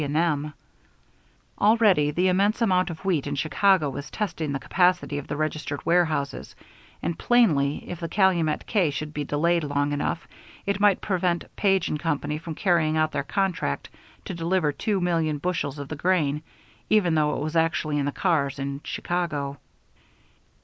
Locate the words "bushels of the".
15.37-15.95